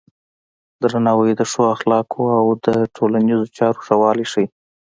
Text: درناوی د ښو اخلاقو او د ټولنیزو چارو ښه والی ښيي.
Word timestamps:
درناوی 0.81 1.31
د 1.35 1.41
ښو 1.51 1.61
اخلاقو 1.75 2.23
او 2.39 2.45
د 2.65 2.67
ټولنیزو 2.95 3.45
چارو 3.57 3.83
ښه 3.85 3.95
والی 4.01 4.25
ښيي. 4.31 4.45